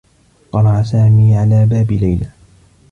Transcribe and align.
قرع 0.51 0.83
سامي 0.83 1.37
على 1.37 1.65
باب 1.65 1.91
ليلى. 1.91 2.25